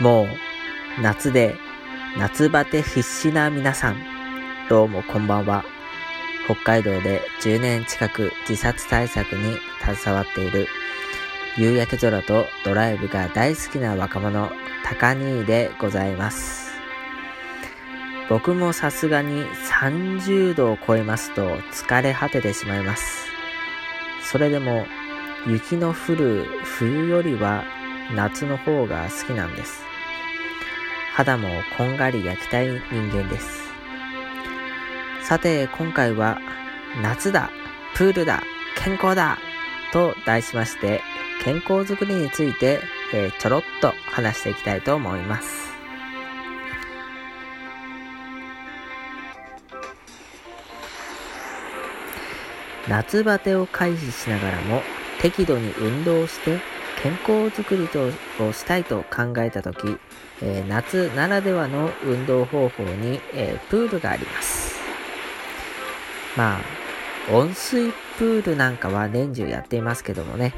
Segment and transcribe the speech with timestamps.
[0.00, 1.56] もう夏で
[2.16, 3.96] 夏バテ必至な皆さん、
[4.70, 5.62] どうもこんばんは。
[6.46, 10.66] 北海道で10年近く自殺対策に携わっている
[11.58, 14.50] 夕焼け空とドライブが大好きな若者、
[14.84, 16.70] 高兄でございます。
[18.30, 23.26] 僕もさすがに30度を超えますと疲れ果ててしまいます。
[24.22, 24.86] それでも
[25.46, 27.64] 雪の降る冬よりは
[28.14, 29.89] 夏の方が好きなんです。
[31.14, 33.68] 肌もこんがり焼きたい人間です。
[35.22, 36.38] さて、今回は
[37.02, 37.50] 夏だ、
[37.96, 38.42] プールだ、
[38.76, 39.38] 健康だ
[39.92, 41.02] と題しまして、
[41.42, 42.80] 健康づくりについて、
[43.12, 45.70] えー、ちょろっと話していきたいと思います。
[52.88, 54.82] 夏バテを回避しながらも
[55.20, 56.60] 適度に運動して
[57.02, 58.08] 健康づくりと
[58.44, 59.98] をしたいと考えた時、
[60.42, 64.78] えー、夏ならではの運動方法に、えー、プールがあります。
[66.36, 66.60] まあ、
[67.32, 70.54] 温水プールなんかは年中やっていますけどもね。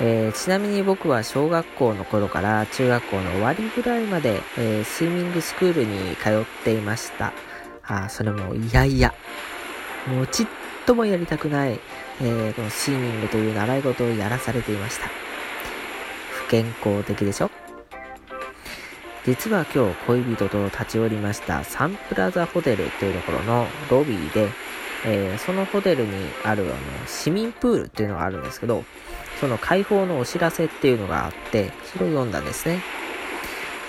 [0.00, 7.32] えー、ちなみに僕は小学校の頃から中学校の終わりぐらいまで、え、スイミングスクールに通っていました。
[7.84, 9.14] あそれもいやいや。
[10.06, 10.46] もうちっ
[10.86, 11.78] ともやりたくない、
[12.20, 15.23] えー、このスイミングという習い事をやらされていました。
[16.50, 17.50] 健康的でしょ？
[19.24, 24.50] 実は今日恋人と立ち寄りましたサンプラザホテルというところのロビーで、
[25.06, 26.12] えー、そのホテルに
[26.44, 26.74] あるあの
[27.06, 28.84] 市民プールっていうのがあるんですけど、
[29.40, 32.82] その開放のお知らせっていうのがあって、それを読んだんですね。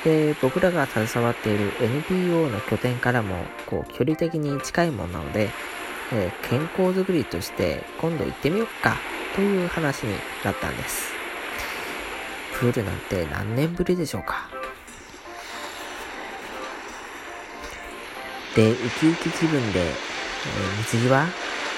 [0.04, 5.50] で、僕らが携わっている NPO の拠点からも、こう、距離的に近いものなので、
[6.14, 8.96] えー、健康づくりとして今度行ってみようか
[9.36, 11.15] という話になったんです。
[12.60, 14.50] プールなんて何年ぶりでしょうか
[18.56, 19.94] で、ウキウキ気分で、えー、
[20.92, 21.26] 水着は？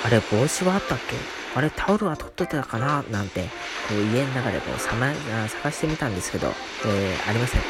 [0.05, 1.15] あれ、帽子はあったっけ？
[1.55, 3.03] あれ、タオルは取ってたかな？
[3.09, 3.41] なんて、
[3.89, 5.11] こう家の中でこうさま
[5.47, 6.53] 探してみたんですけど、
[6.85, 7.61] えー、ありません。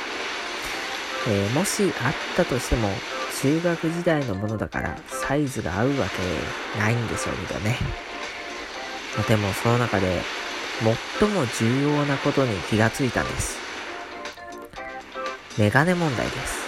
[1.30, 2.90] えー、もしあったとしても、
[3.42, 6.08] 中学時代のものだからサイズが合うわ
[6.76, 7.78] けないんですよね。
[9.28, 10.22] でもその中で
[11.20, 13.58] 最も重要なことに気がついたんです。
[15.58, 16.68] メガネ問題です。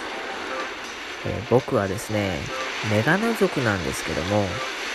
[1.26, 2.36] え、僕はですね、
[2.90, 4.44] メガネ族なんですけども、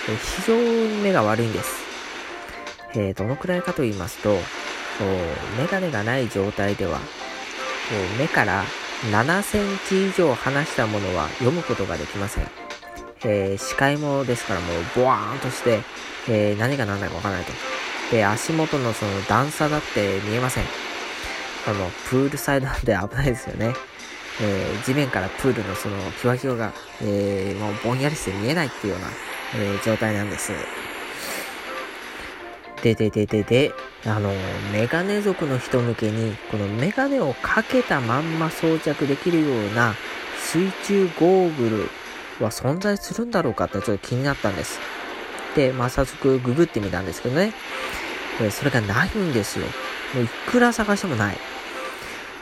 [0.09, 1.85] え、非常に目が悪いんです。
[2.95, 4.37] え、どのくらいかと言いますと、
[5.57, 6.99] メガネがない状態では、
[8.19, 8.63] 目から
[9.11, 12.47] 7センチ以上離したものは読むことができません。
[13.23, 15.81] えー、視界もですからもうボワーンとして、
[16.27, 17.74] えー、何が何だかわからないと。
[18.11, 20.63] で、足元のその段差だって見えません。
[21.67, 23.73] あの、プールサイドなんで危ないですよね。
[24.41, 29.07] えー、地面からプールのそのキワキワが、えー、もうぼんやりして見えないっていうような、
[29.55, 30.51] えー、状態なんです。
[32.83, 33.71] で、で、で、で、で、
[34.05, 34.31] あの、
[34.71, 39.95] メガネ族の人向けに、このメガネをかけたまんま装着できるような
[40.37, 41.89] 水中ゴーグ
[42.39, 44.79] ルは存在するんだろうかってちょっと気になったんです。
[45.55, 47.53] で、まあ、早速ググってみたんですけどね。
[48.51, 49.65] それがないんですよ。
[50.13, 51.37] もういくら探してもない。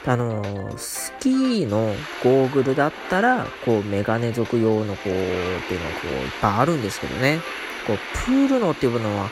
[0.06, 7.40] あのスキーのゴーグルだったら、こう、メガネ族用のこう、っていうのがこう、いっぱいあるんですけどね。
[7.86, 9.30] こう、プールのっていうのは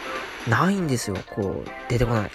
[0.48, 1.16] ないんですよ。
[1.26, 2.30] こう、出てこない。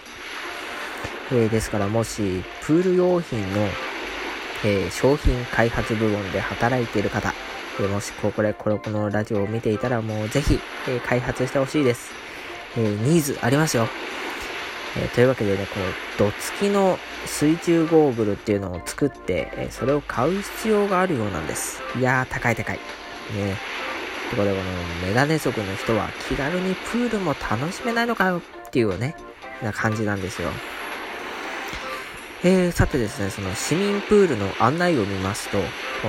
[1.31, 3.67] えー、ですから、もし、プール用品の、
[4.63, 7.33] えー、商品開発部門で働いている方、
[7.79, 12.11] えー、もし、これ、これ、このラジオを見ていたら、もうぜひ、え開発してほしいです。
[12.77, 13.87] えニーズありますよ。
[14.97, 15.85] えというわけでね、この、
[16.29, 21.81] ドツキの水中ゴーグルっていうのを作って、えそれを買う必要があるようなんです。
[21.97, 22.75] いやー、高い高い。
[22.75, 23.57] ね
[24.29, 29.15] ところでこのメガネ族の人は気軽にプールも楽しめないのかよっていうね、
[29.63, 30.49] な感じなんですよ。
[32.43, 35.57] えー、さてですね、その市民プールの案内を見ますと、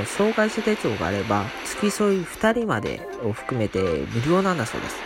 [0.05, 4.97] 障害者手帳があれば、付き添い2人までを含めて無料なんだそうです。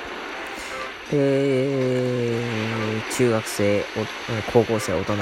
[1.12, 2.40] で、
[3.16, 3.84] 中学生、
[4.52, 5.12] 高校生、大人、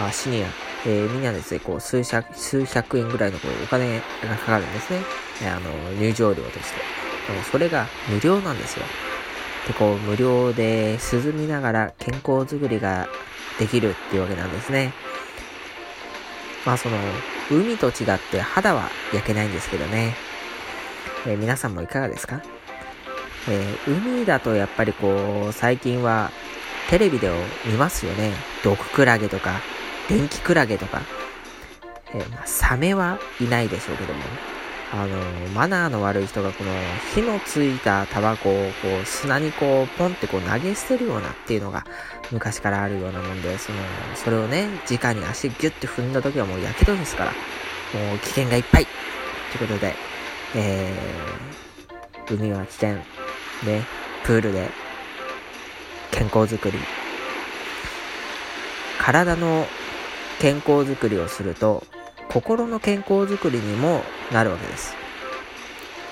[0.00, 0.48] あシニア、
[0.86, 5.00] えー、みんなですね、こう、数百、数百円ぐらいのこうお金がかかるんですね。
[5.50, 6.80] あの、入場料として。
[7.26, 8.84] でもそれが無料なんですよ。
[9.66, 13.08] で、こう、無料で涼みながら健康づくりが
[13.58, 14.92] できるっていうわけなんですね。
[16.68, 16.98] まあその、
[17.50, 20.14] 海と違って肌は焼けないんですけどね。
[21.26, 22.42] えー、皆さんもいかがですか？
[23.48, 26.30] えー、海だとやっぱりこう、最近は
[26.90, 27.30] テレビで
[27.64, 28.34] 見ますよね。
[28.62, 29.62] 毒クラゲとか、
[30.10, 31.00] 電気クラゲとか、
[32.12, 34.20] えー、まあ、サメはいないでしょうけども、
[34.90, 35.16] あの、
[35.54, 36.70] マナーの悪い人がこの
[37.14, 38.52] 火のついたタバコを
[38.82, 41.84] こう砂にこうポンってこう投げ捨てるようなっていうのが
[42.32, 43.78] 昔からあるようなもんで、その、
[44.14, 48.86] それをね、直に足ギュッて踏んだ時はもう火傷ですから、もう危険がいっぱい。
[49.52, 49.94] ということで、
[50.54, 53.04] えー、海は危険、ね、
[54.24, 54.70] プールで
[56.10, 56.78] 健康づくり、
[58.98, 59.66] 体の
[60.38, 61.84] 健康づくりをすると、
[62.28, 64.02] 心の健康づくりにも
[64.32, 64.94] なるわけです。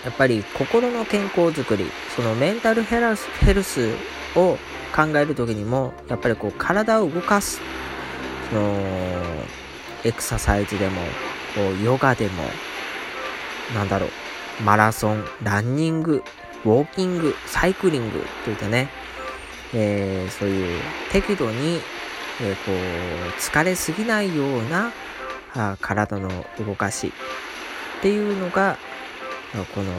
[0.04, 1.84] やっぱり心の健康づくり、
[2.14, 3.90] そのメンタルヘルスヘルス
[4.34, 4.56] を
[4.94, 7.60] 考えるときにも、やっぱりこう体を動かす、
[8.50, 8.82] その、
[10.04, 11.00] エクササイズでも、
[11.54, 12.44] こうヨガでも、
[13.74, 14.10] なんだろう、
[14.62, 16.22] マラソン、ランニング、
[16.64, 18.88] ウォーキング、サイクリングといったね、
[19.74, 20.80] えー、そういう
[21.10, 21.80] 適度に、
[22.40, 24.92] えー、こう、疲れすぎないような
[25.56, 27.12] あ体の動かし
[27.98, 28.78] っていうのが、
[29.74, 29.92] この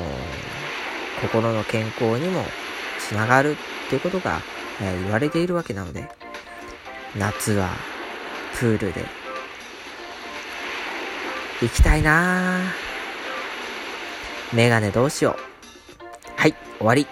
[1.21, 2.43] 心の健康にも
[2.99, 3.55] つながるっ
[3.89, 4.41] ていうことが、
[4.81, 6.07] えー、言われているわけなので、
[7.17, 7.69] 夏は
[8.53, 9.03] プールで
[11.61, 12.59] 行きたいな
[14.53, 16.39] メガネどうしよう。
[16.39, 17.07] はい、終わり。